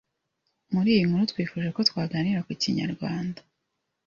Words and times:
Muri 0.73 0.89
iyi 0.95 1.07
nkuru 1.07 1.23
twifuje 1.31 1.69
ko 1.75 1.81
twaganira 1.89 2.45
ku 2.47 2.51
Kinyarwanda 2.61 3.41